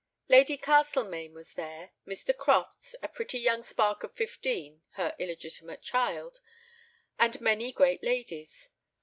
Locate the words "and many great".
7.19-8.01